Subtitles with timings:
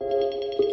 [0.00, 0.65] Música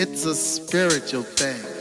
[0.00, 1.77] It's a spiritual thing.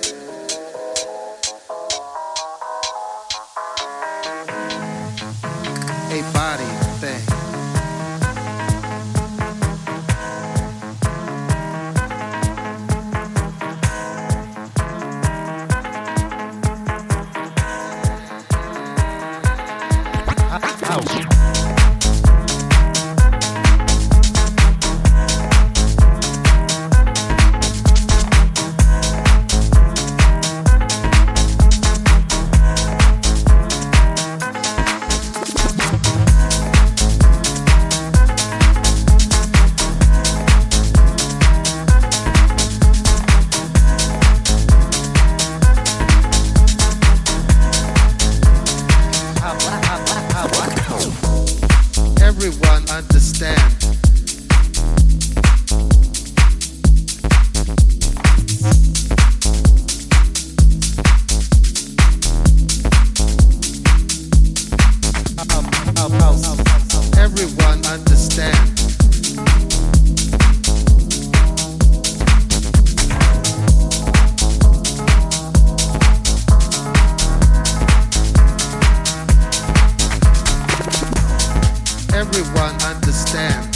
[83.38, 83.67] Understand.